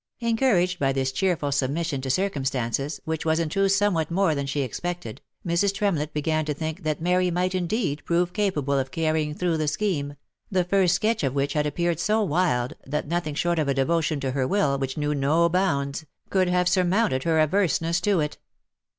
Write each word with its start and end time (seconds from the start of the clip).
Encouraged 0.21 0.79
by 0.79 0.91
this 0.91 1.11
cheerful 1.11 1.51
submission 1.51 2.01
to 2.01 2.09
circumstances, 2.09 2.99
which 3.05 3.23
was 3.23 3.39
in 3.39 3.49
truth 3.49 3.71
somewhat 3.73 4.09
more 4.09 4.33
than 4.33 4.47
she 4.47 4.61
expected, 4.61 5.21
Mrs. 5.45 5.71
Tremlett 5.75 6.11
began 6.11 6.43
to 6.45 6.55
think 6.55 6.81
that 6.81 7.03
Mary 7.03 7.29
might 7.29 7.53
indeed 7.53 8.03
prove 8.03 8.33
capable 8.33 8.79
of 8.79 8.89
carrying 8.89 9.35
through 9.35 9.57
the 9.57 9.67
scheme, 9.67 10.15
the 10.49 10.63
first 10.63 10.95
sketch 10.95 11.23
of 11.23 11.35
which 11.35 11.53
had 11.53 11.67
appeared 11.67 11.99
so 11.99 12.23
wild, 12.23 12.73
that 12.83 13.07
nothing 13.07 13.35
short 13.35 13.59
of 13.59 13.67
a 13.67 13.75
devotion 13.75 14.19
to 14.21 14.31
her 14.31 14.47
will, 14.47 14.75
which 14.79 14.97
knew 14.97 15.13
no 15.13 15.47
bounds, 15.47 16.03
could 16.31 16.47
have 16.49 16.67
surmounted 16.67 17.21
her 17.21 17.37
averseness 17.39 18.01
to 18.01 18.19
it. 18.21 18.39